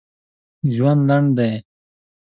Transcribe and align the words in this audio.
ژوند 0.73 1.01
لنډ 1.09 1.27
دی 1.37 1.51